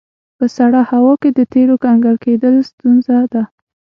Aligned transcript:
په 0.37 0.45
سړه 0.57 0.81
هوا 0.91 1.13
کې 1.21 1.29
د 1.37 1.39
تیلو 1.53 1.75
کنګل 1.85 2.15
کیدل 2.25 2.55
ستونزه 2.69 3.17
ده 3.33 3.43